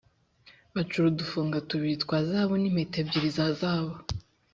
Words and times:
bacura 0.73 1.05
udufunga 1.09 1.63
tubiri 1.67 1.95
twa 2.03 2.17
zahabu 2.27 2.53
nimpeta 2.57 2.97
ebyiri 3.03 3.29
za 3.37 3.45
zahabu. 3.59 3.95